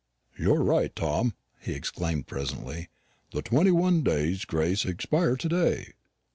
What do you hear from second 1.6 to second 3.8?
exclaimed presently. "The twenty